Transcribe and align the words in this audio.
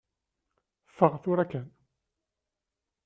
Ffeɣ 0.89 1.13
tura 1.23 1.45
kan. 1.51 1.67